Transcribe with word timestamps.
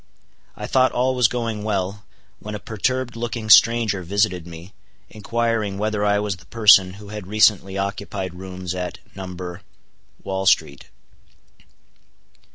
I 0.57 0.65
thought 0.65 0.91
all 0.93 1.13
was 1.13 1.27
going 1.27 1.63
well, 1.63 2.05
when 2.39 2.55
a 2.55 2.59
perturbed 2.59 3.15
looking 3.15 3.51
stranger 3.51 4.01
visited 4.01 4.47
me, 4.47 4.73
inquiring 5.11 5.77
whether 5.77 6.03
I 6.03 6.17
was 6.17 6.37
the 6.37 6.47
person 6.47 6.93
who 6.93 7.09
had 7.09 7.27
recently 7.27 7.77
occupied 7.77 8.33
rooms 8.33 8.73
at 8.73 8.97
No.—Wall 9.15 10.47
street. 10.47 10.89